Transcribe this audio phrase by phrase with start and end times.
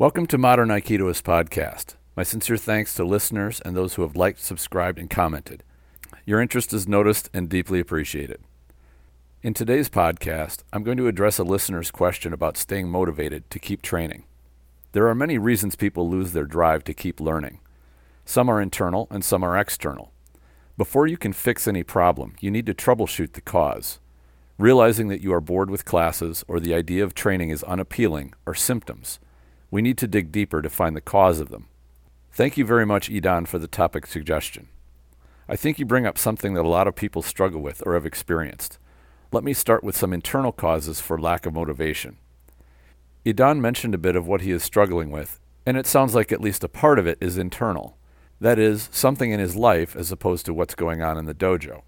[0.00, 1.96] Welcome to Modern Aikidoist Podcast.
[2.16, 5.62] My sincere thanks to listeners and those who have liked, subscribed, and commented.
[6.24, 8.40] Your interest is noticed and deeply appreciated.
[9.42, 13.82] In today's podcast, I'm going to address a listener's question about staying motivated to keep
[13.82, 14.24] training.
[14.92, 17.60] There are many reasons people lose their drive to keep learning.
[18.24, 20.12] Some are internal and some are external.
[20.78, 24.00] Before you can fix any problem, you need to troubleshoot the cause.
[24.56, 28.54] Realizing that you are bored with classes or the idea of training is unappealing are
[28.54, 29.20] symptoms.
[29.70, 31.68] We need to dig deeper to find the cause of them.
[32.32, 34.68] Thank you very much, Idan, for the topic suggestion.
[35.48, 38.06] I think you bring up something that a lot of people struggle with or have
[38.06, 38.78] experienced.
[39.32, 42.18] Let me start with some internal causes for lack of motivation.
[43.24, 46.40] Idan mentioned a bit of what he is struggling with, and it sounds like at
[46.40, 47.96] least a part of it is internal.
[48.40, 51.82] That is, something in his life as opposed to what's going on in the dojo.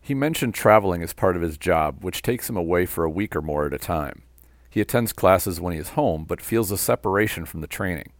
[0.00, 3.34] He mentioned traveling as part of his job, which takes him away for a week
[3.34, 4.22] or more at a time.
[4.72, 8.12] He attends classes when he is home, but feels a separation from the training.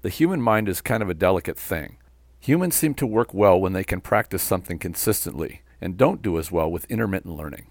[0.00, 1.98] The human mind is kind of a delicate thing.
[2.40, 6.50] Humans seem to work well when they can practice something consistently, and don't do as
[6.50, 7.66] well with intermittent learning.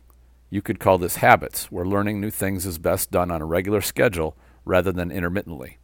[0.51, 3.81] You could call this habits, where learning new things is best done on a regular
[3.81, 5.79] schedule rather than intermittently.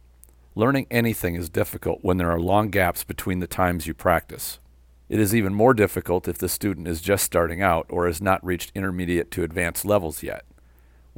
[0.54, 4.60] Learning anything is difficult when there are long gaps between the times you practice.
[5.08, 8.46] It is even more difficult if the student is just starting out or has not
[8.46, 10.44] reached intermediate to advanced levels yet.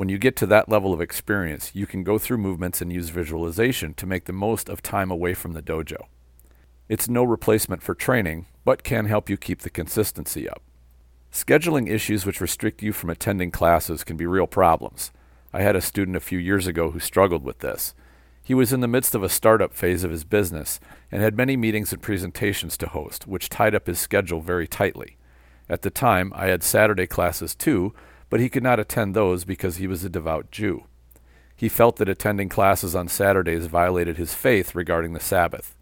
[0.00, 3.10] When you get to that level of experience, you can go through movements and use
[3.10, 6.06] visualization to make the most of time away from the dojo.
[6.88, 10.62] It's no replacement for training, but can help you keep the consistency up.
[11.30, 15.12] Scheduling issues which restrict you from attending classes can be real problems.
[15.52, 17.94] I had a student a few years ago who struggled with this.
[18.42, 20.80] He was in the midst of a startup phase of his business
[21.12, 25.18] and had many meetings and presentations to host, which tied up his schedule very tightly.
[25.68, 27.92] At the time, I had Saturday classes too,
[28.30, 30.84] but he could not attend those because he was a devout Jew.
[31.54, 35.76] He felt that attending classes on Saturdays violated his faith regarding the Sabbath.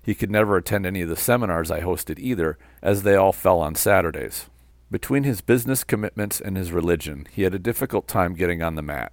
[0.00, 3.58] He could never attend any of the seminars I hosted either, as they all fell
[3.58, 4.46] on Saturdays.
[4.90, 8.82] Between his business commitments and his religion, he had a difficult time getting on the
[8.82, 9.12] mat.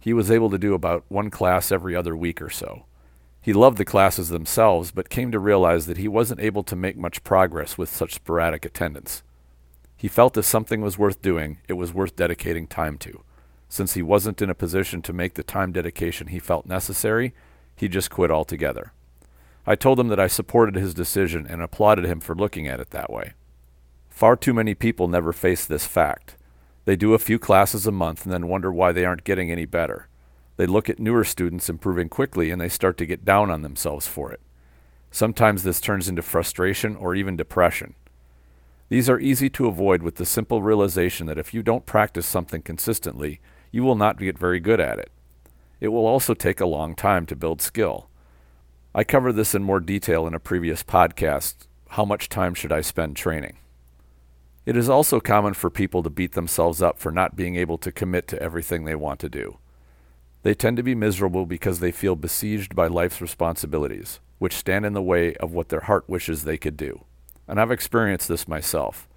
[0.00, 2.84] He was able to do about one class every other week or so.
[3.40, 6.96] He loved the classes themselves, but came to realize that he wasn't able to make
[6.96, 9.22] much progress with such sporadic attendance.
[9.96, 13.22] He felt if something was worth doing, it was worth dedicating time to.
[13.68, 17.34] Since he wasn't in a position to make the time dedication he felt necessary,
[17.74, 18.92] he just quit altogether.
[19.66, 22.90] I told him that I supported his decision and applauded him for looking at it
[22.90, 23.32] that way.
[24.08, 26.36] Far too many people never face this fact.
[26.84, 29.64] They do a few classes a month and then wonder why they aren't getting any
[29.64, 30.08] better.
[30.56, 34.06] They look at newer students improving quickly and they start to get down on themselves
[34.06, 34.40] for it.
[35.10, 37.94] Sometimes this turns into frustration or even depression.
[38.88, 42.62] These are easy to avoid with the simple realization that if you don't practice something
[42.62, 43.40] consistently,
[43.72, 45.10] you will not get very good at it.
[45.80, 48.08] It will also take a long time to build skill.
[48.94, 51.66] I cover this in more detail in a previous podcast.
[51.90, 53.58] How much time should I spend training?
[54.64, 57.92] It is also common for people to beat themselves up for not being able to
[57.92, 59.58] commit to everything they want to do.
[60.42, 64.92] They tend to be miserable because they feel besieged by life's responsibilities, which stand in
[64.92, 67.05] the way of what their heart wishes they could do.
[67.48, 69.08] And I've experienced this myself.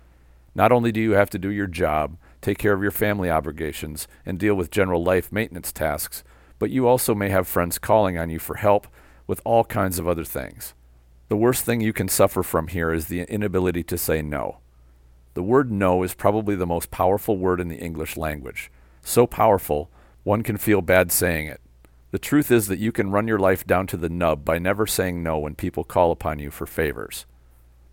[0.55, 4.07] Not only do you have to do your job, take care of your family obligations,
[4.25, 6.23] and deal with general life maintenance tasks,
[6.57, 8.87] but you also may have friends calling on you for help
[9.27, 10.73] with all kinds of other things.
[11.29, 14.57] The worst thing you can suffer from here is the inability to say no.
[15.35, 18.71] The word no is probably the most powerful word in the English language.
[19.03, 19.89] So powerful,
[20.23, 21.61] one can feel bad saying it.
[22.11, 24.87] The truth is that you can run your life down to the nub by never
[24.87, 27.27] saying no when people call upon you for favors.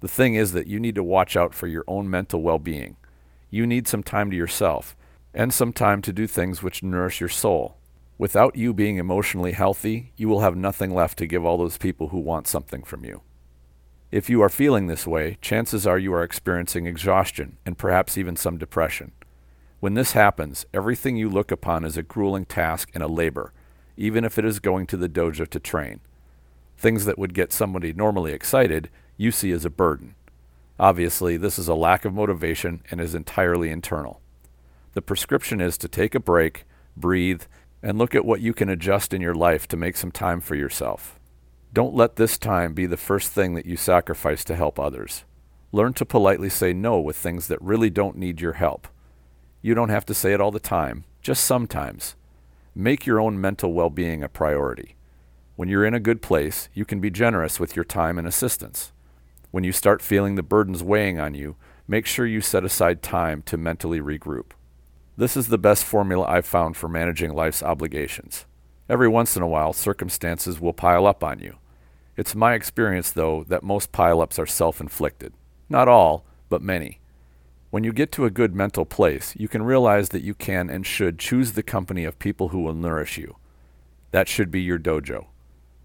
[0.07, 2.95] The thing is that you need to watch out for your own mental well being.
[3.51, 4.97] You need some time to yourself,
[5.35, 7.79] and some time to do things which nourish your soul.
[8.17, 12.11] Without you being emotionally healthy, you will have nothing left to give all those people
[12.11, 13.23] who want something from you.
[14.13, 18.37] If you are feeling this way, chances are you are experiencing exhaustion and perhaps even
[18.37, 19.11] some depression.
[19.81, 23.53] When this happens, everything you look upon is a grueling task and a labor,
[23.97, 25.99] even if it is going to the dojo to train.
[26.79, 30.15] Things that would get somebody normally excited, you see as a burden.
[30.79, 34.21] Obviously, this is a lack of motivation and is entirely internal.
[34.93, 36.65] The prescription is to take a break,
[36.97, 37.43] breathe,
[37.83, 40.55] and look at what you can adjust in your life to make some time for
[40.55, 41.19] yourself.
[41.73, 45.25] Don't let this time be the first thing that you sacrifice to help others.
[45.73, 48.89] Learn to politely say no with things that really don't need your help.
[49.63, 52.17] You don't have to say it all the time, just sometimes.
[52.75, 54.97] Make your own mental well being a priority.
[55.57, 58.93] When you're in a good place, you can be generous with your time and assistance.
[59.51, 61.57] When you start feeling the burdens weighing on you,
[61.89, 64.53] make sure you set aside time to mentally regroup.
[65.17, 68.45] This is the best formula I've found for managing life's obligations.
[68.89, 71.57] Every once in a while, circumstances will pile up on you.
[72.17, 75.33] It's my experience, though, that most pile-ups are self-inflicted.
[75.69, 77.01] Not all, but many.
[77.71, 80.87] When you get to a good mental place, you can realize that you can and
[80.87, 83.37] should choose the company of people who will nourish you.
[84.13, 85.27] That should be your dojo.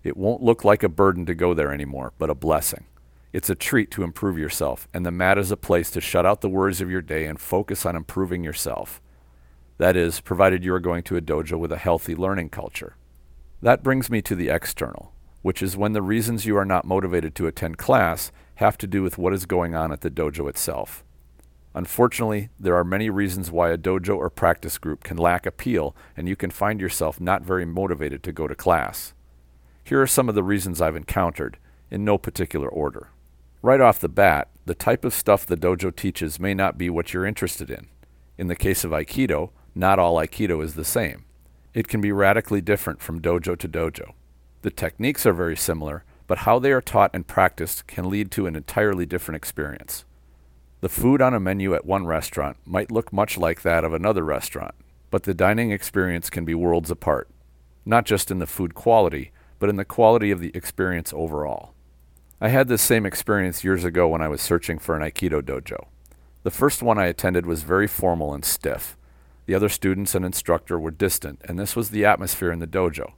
[0.04, 2.86] It won't look like a burden to go there anymore, but a blessing.
[3.33, 6.42] It's a treat to improve yourself, and the mat is a place to shut out
[6.42, 9.01] the worries of your day and focus on improving yourself.
[9.78, 12.98] That is, provided you are going to a dojo with a healthy learning culture.
[13.62, 15.13] That brings me to the external,
[15.44, 19.01] which is when the reasons you are not motivated to attend class have to do
[19.01, 21.06] with what is going on at the dojo itself.
[21.74, 26.28] Unfortunately, there are many reasons why a dojo or practice group can lack appeal and
[26.28, 29.13] you can find yourself not very motivated to go to class.
[29.86, 31.57] Here are some of the reasons I've encountered,
[31.89, 33.10] in no particular order.
[33.63, 37.13] Right off the bat, the type of stuff the dojo teaches may not be what
[37.13, 37.90] you're interested in.
[38.36, 41.25] In the case of Aikido, not all Aikido is the same.
[41.75, 44.13] It can be radically different from dojo to dojo.
[44.63, 48.48] The techniques are very similar, but how they are taught and practiced can lead to
[48.48, 50.06] an entirely different experience.
[50.80, 54.24] The food on a menu at one restaurant might look much like that of another
[54.24, 54.74] restaurant,
[55.12, 57.30] but the dining experience can be worlds apart,
[57.86, 61.75] not just in the food quality, but in the quality of the experience overall.
[62.44, 65.86] I had this same experience years ago when I was searching for an Aikido dojo.
[66.42, 68.98] The first one I attended was very formal and stiff.
[69.46, 73.12] The other students and instructor were distant, and this was the atmosphere in the dojo.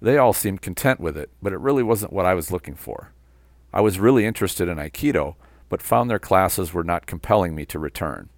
[0.00, 3.12] They all seemed content with it, but it really wasn't what I was looking for.
[3.70, 5.34] I was really interested in Aikido,
[5.68, 8.30] but found their classes were not compelling me to return.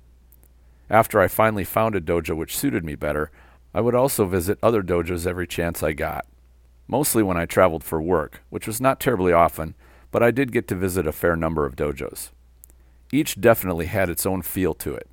[0.91, 3.31] After I finally found a dojo which suited me better,
[3.73, 6.27] I would also visit other dojos every chance I got.
[6.89, 9.77] Mostly when I traveled for work, which was not terribly often,
[10.17, 12.31] but I did get to visit a fair number of dojos.
[13.13, 15.11] Each definitely had its own feel to it.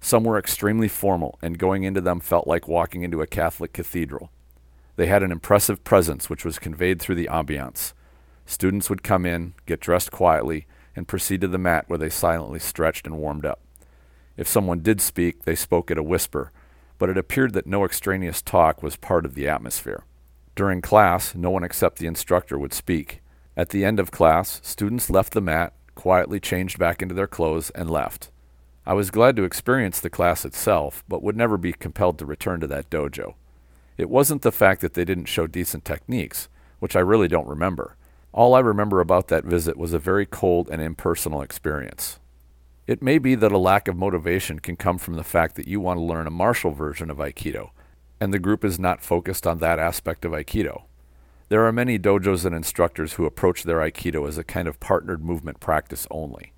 [0.00, 4.30] Some were extremely formal, and going into them felt like walking into a Catholic cathedral.
[4.94, 7.94] They had an impressive presence which was conveyed through the ambiance.
[8.46, 12.60] Students would come in, get dressed quietly, and proceed to the mat where they silently
[12.60, 13.60] stretched and warmed up.
[14.36, 16.52] If someone did speak, they spoke at a whisper,
[16.96, 20.04] but it appeared that no extraneous talk was part of the atmosphere.
[20.54, 23.20] During class, no one except the instructor would speak.
[23.58, 27.70] At the end of class, students left the mat, quietly changed back into their clothes,
[27.70, 28.30] and left.
[28.86, 32.60] I was glad to experience the class itself, but would never be compelled to return
[32.60, 33.34] to that dojo.
[33.96, 37.96] It wasn't the fact that they didn't show decent techniques, which I really don't remember.
[38.32, 42.20] All I remember about that visit was a very cold and impersonal experience.
[42.86, 45.80] It may be that a lack of motivation can come from the fact that you
[45.80, 47.70] want to learn a martial version of Aikido,
[48.20, 50.84] and the group is not focused on that aspect of Aikido.
[51.50, 55.24] There are many dojos and instructors who approach their Aikido as a kind of partnered
[55.24, 56.52] movement practice only.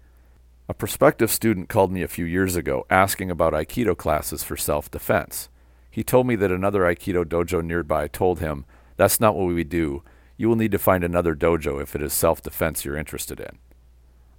[0.69, 4.91] A prospective student called me a few years ago asking about Aikido classes for self
[4.91, 5.49] defense.
[5.93, 8.65] He told me that another Aikido dojo nearby told him,
[8.97, 10.03] That's not what we do.
[10.37, 13.59] You will need to find another dojo if it is self defense you're interested in.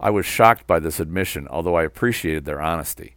[0.02, 3.16] I was shocked by this admission, although I appreciated their honesty.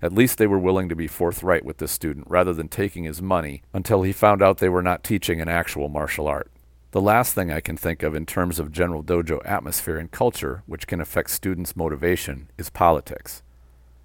[0.00, 3.20] At least they were willing to be forthright with the student rather than taking his
[3.20, 6.50] money until he found out they were not teaching an actual martial art.
[6.96, 10.62] The last thing I can think of in terms of general dojo atmosphere and culture,
[10.64, 13.42] which can affect students' motivation, is politics.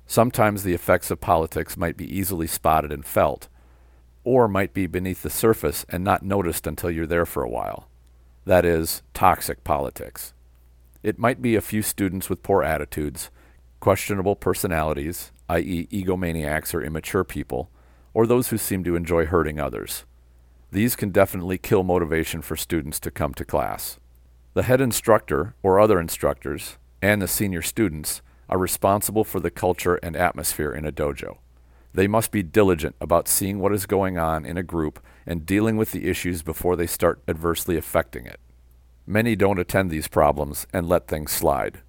[0.05, 3.47] Sometimes the effects of politics might be easily spotted and felt,
[4.25, 7.87] or might be beneath the surface and not noticed until you're there for a while.
[8.43, 10.33] That is, toxic politics.
[11.01, 13.29] It might be a few students with poor attitudes,
[13.79, 17.69] questionable personalities, i.e., egomaniacs or immature people,
[18.13, 20.03] or those who seem to enjoy hurting others.
[20.71, 23.99] These can definitely kill motivation for students to come to class.
[24.53, 29.95] The head instructor or other instructors and the senior students are responsible for the culture
[29.95, 31.37] and atmosphere in a dojo.
[31.93, 35.75] They must be diligent about seeing what is going on in a group and dealing
[35.75, 38.39] with the issues before they start adversely affecting it.
[39.05, 41.81] Many don't attend these problems and let things slide.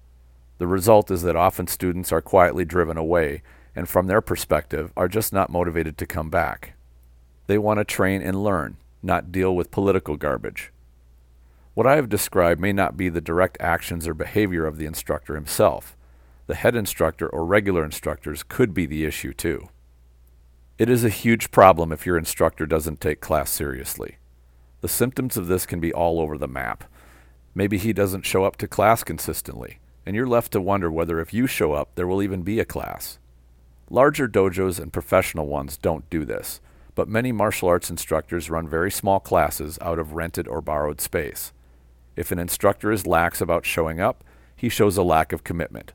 [0.57, 3.43] The result is that often students are quietly driven away
[3.75, 6.72] and, from their perspective, are just not motivated to come back.
[7.47, 10.71] They want to train and learn, not deal with political garbage.
[11.73, 15.35] What I have described may not be the direct actions or behavior of the instructor
[15.35, 15.97] himself.
[16.47, 19.69] The head instructor or regular instructors could be the issue too.
[20.77, 24.17] It is a huge problem if your instructor doesn't take class seriously.
[24.81, 26.83] The symptoms of this can be all over the map.
[27.55, 31.33] Maybe he doesn't show up to class consistently, and you're left to wonder whether if
[31.33, 33.19] you show up, there will even be a class.
[33.89, 36.59] Larger dojos and professional ones don't do this,
[36.95, 41.53] but many martial arts instructors run very small classes out of rented or borrowed space.
[42.15, 44.23] If an instructor is lax about showing up,
[44.55, 45.93] he shows a lack of commitment.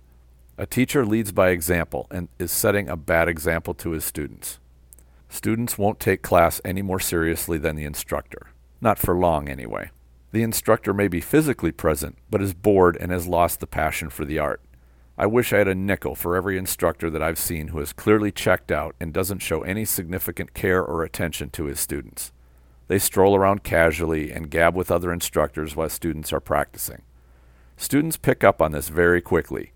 [0.56, 4.58] A teacher leads by example and is setting a bad example to his students.
[5.28, 8.48] Students won't take class any more seriously than the instructor.
[8.80, 9.90] Not for long, anyway.
[10.32, 14.24] The instructor may be physically present, but is bored and has lost the passion for
[14.24, 14.60] the art.
[15.20, 18.30] I wish I had a nickel for every instructor that I've seen who is clearly
[18.30, 22.30] checked out and doesn't show any significant care or attention to his students.
[22.86, 27.02] They stroll around casually and gab with other instructors while students are practicing.
[27.76, 29.72] Students pick up on this very quickly.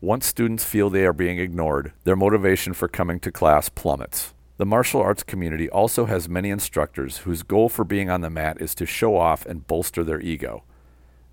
[0.00, 4.32] Once students feel they are being ignored, their motivation for coming to class plummets.
[4.56, 8.56] The martial arts community also has many instructors whose goal for being on the mat
[8.58, 10.64] is to show off and bolster their ego.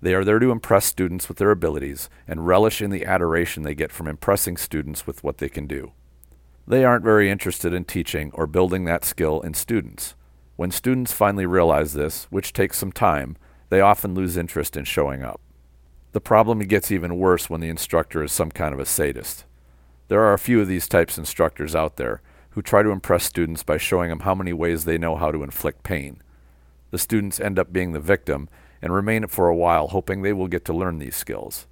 [0.00, 3.74] They are there to impress students with their abilities and relish in the adoration they
[3.74, 5.92] get from impressing students with what they can do.
[6.66, 10.14] They aren't very interested in teaching or building that skill in students.
[10.56, 13.36] When students finally realize this, which takes some time,
[13.68, 15.40] they often lose interest in showing up.
[16.12, 19.44] The problem gets even worse when the instructor is some kind of a sadist.
[20.08, 23.62] There are a few of these types instructors out there, who try to impress students
[23.62, 26.22] by showing them how many ways they know how to inflict pain.
[26.90, 28.48] The students end up being the victim
[28.82, 31.66] and remain for a while hoping they will get to learn these skills.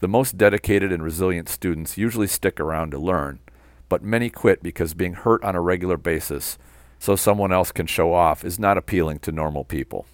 [0.00, 3.40] The most dedicated and resilient students usually stick around to learn,
[3.88, 6.58] but many quit because being hurt on a regular basis
[6.98, 10.06] so someone else can show off is not appealing to normal people.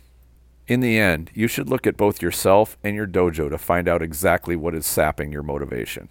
[0.66, 4.02] In the end, you should look at both yourself and your dojo to find out
[4.02, 6.09] exactly what is sapping your motivation.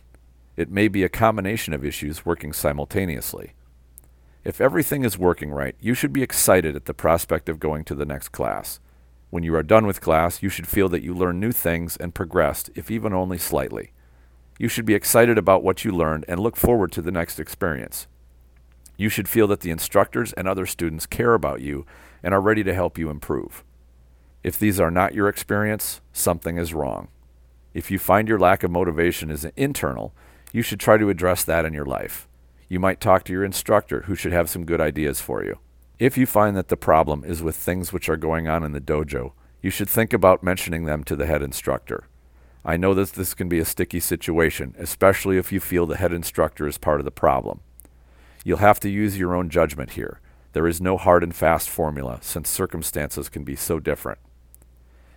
[0.55, 3.53] It may be a combination of issues working simultaneously.
[4.43, 7.95] If everything is working right, you should be excited at the prospect of going to
[7.95, 8.79] the next class.
[9.33, 12.13] When you are done with class, you should feel that you learned new things and
[12.13, 13.91] progressed, if even only slightly.
[14.59, 18.05] You should be excited about what you learned and look forward to the next experience.
[18.95, 21.83] You should feel that the instructors and other students care about you
[22.21, 23.63] and are ready to help you improve.
[24.43, 27.07] If these are not your experience, something is wrong.
[27.73, 30.13] If you find your lack of motivation is internal,
[30.51, 32.27] you should try to address that in your life.
[32.69, 35.57] You might talk to your instructor, who should have some good ideas for you.
[36.03, 38.81] If you find that the problem is with things which are going on in the
[38.81, 39.31] dojo,
[39.61, 42.09] you should think about mentioning them to the head instructor.
[42.65, 46.11] I know that this can be a sticky situation, especially if you feel the head
[46.11, 47.61] instructor is part of the problem.
[48.43, 50.19] You'll have to use your own judgment here.
[50.51, 54.19] There is no hard and fast formula, since circumstances can be so different.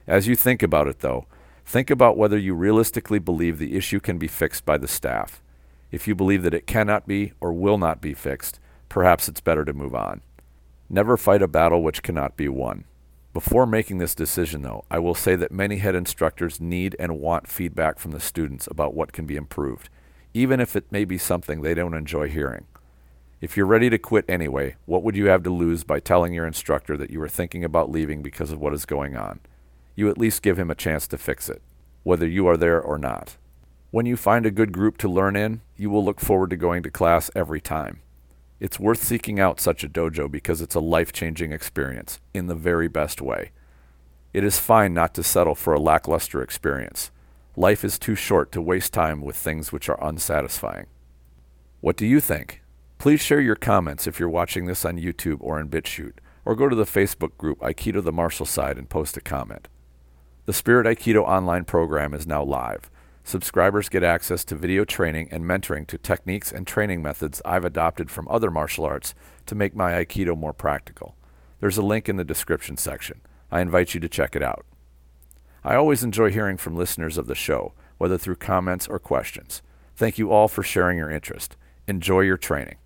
[0.07, 1.27] As you think about it, though,
[1.65, 5.43] think about whether you realistically believe the issue can be fixed by the staff.
[5.91, 9.65] If you believe that it cannot be or will not be fixed, perhaps it's better
[9.65, 10.23] to move on.
[10.89, 12.85] Never fight a battle which cannot be won.
[13.33, 17.49] Before making this decision, though, I will say that many head instructors need and want
[17.49, 19.91] feedback from the students about what can be improved,
[20.33, 22.67] even if it may be something they don't enjoy hearing.
[23.41, 26.47] If you're ready to quit anyway, what would you have to lose by telling your
[26.47, 29.41] instructor that you are thinking about leaving because of what is going on?
[29.97, 31.61] You at least give him a chance to fix it,
[32.05, 33.37] whether you are there or not.
[33.91, 36.83] When you find a good group to learn in, you will look forward to going
[36.85, 38.01] to class every time.
[38.59, 42.55] It's worth seeking out such a dojo because it's a life changing experience in the
[42.55, 43.51] very best way.
[44.33, 47.11] It is fine not to settle for a lackluster experience.
[47.55, 50.87] Life is too short to waste time with things which are unsatisfying.
[51.81, 52.63] What do you think?
[52.99, 56.69] Please share your comments if you're watching this on YouTube or in BitChute, or go
[56.69, 59.69] to the Facebook group Aikido the Martial Side and post a comment.
[60.47, 62.91] The Spirit Aikido online program is now live.
[63.27, 68.09] Subscribers get access to video training and mentoring to techniques and training methods I've adopted
[68.09, 69.17] from other martial arts
[69.47, 71.17] to make my Aikido more practical.
[71.59, 73.21] There's a link in the description section.
[73.51, 74.65] I invite you to check it out.
[75.65, 79.61] I always enjoy hearing from listeners of the show, whether through comments or questions.
[79.97, 81.57] Thank you all for sharing your interest.
[81.89, 82.77] Enjoy your training.